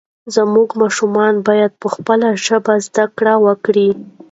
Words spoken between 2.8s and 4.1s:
زده کړه وکړي.